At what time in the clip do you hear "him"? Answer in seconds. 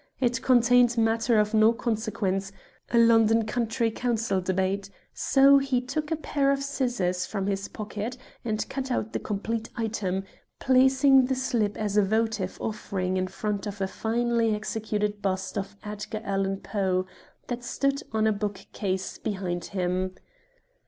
19.65-20.15